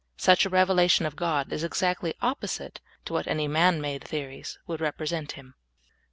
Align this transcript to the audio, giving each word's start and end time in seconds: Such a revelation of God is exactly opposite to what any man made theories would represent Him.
Such 0.17 0.47
a 0.47 0.49
revelation 0.49 1.05
of 1.05 1.15
God 1.15 1.53
is 1.53 1.63
exactly 1.63 2.15
opposite 2.23 2.81
to 3.05 3.13
what 3.13 3.27
any 3.27 3.47
man 3.47 3.79
made 3.79 4.03
theories 4.03 4.57
would 4.65 4.81
represent 4.81 5.33
Him. 5.33 5.53